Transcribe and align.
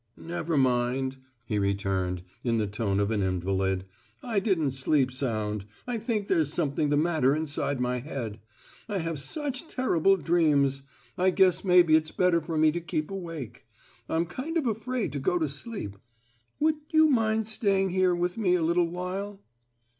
"Never 0.17 0.57
mind," 0.57 1.17
he 1.45 1.59
returned, 1.59 2.23
in 2.43 2.57
the 2.57 2.65
tone 2.65 2.99
of 2.99 3.11
an 3.11 3.21
invalid. 3.21 3.85
"I 4.23 4.39
didn't 4.39 4.71
sleep 4.71 5.11
sound. 5.11 5.63
I 5.85 5.99
think 5.99 6.27
there's 6.27 6.51
something 6.51 6.89
the 6.89 6.97
matter 6.97 7.35
inside 7.35 7.79
my 7.79 7.99
head: 7.99 8.39
I 8.89 8.97
have 8.97 9.19
such 9.19 9.67
terrible 9.67 10.17
dreams. 10.17 10.81
I 11.19 11.29
guess 11.29 11.63
maybe 11.63 11.95
it's 11.95 12.09
better 12.09 12.41
for 12.41 12.57
me 12.57 12.71
to 12.71 12.81
keep 12.81 13.11
awake. 13.11 13.67
I'm 14.09 14.25
kind 14.25 14.57
of 14.57 14.65
afraid 14.65 15.11
to 15.11 15.19
go 15.19 15.37
to 15.37 15.47
sleep. 15.47 15.97
Would 16.59 16.77
you 16.89 17.07
mind 17.07 17.47
staying 17.47 17.91
here 17.91 18.15
with 18.15 18.39
me 18.39 18.55
a 18.55 18.63
little 18.63 18.87
while?" 18.89 19.39